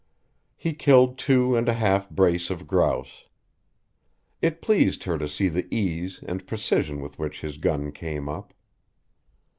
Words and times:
He 0.55 0.73
killed 0.73 1.19
two 1.19 1.55
and 1.55 1.69
a 1.69 1.75
half 1.75 2.09
brace 2.09 2.49
of 2.49 2.65
grouse. 2.65 3.25
It 4.41 4.59
pleased 4.59 5.03
her 5.03 5.19
to 5.19 5.29
see 5.29 5.47
the 5.47 5.71
ease 5.71 6.23
and 6.27 6.47
precision 6.47 7.01
with 7.01 7.19
which 7.19 7.41
his 7.41 7.59
gun 7.59 7.91
came 7.91 8.27
up. 8.27 8.51